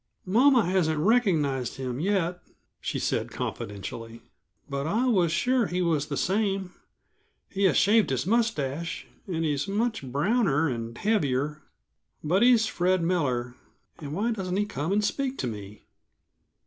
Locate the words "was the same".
5.83-6.73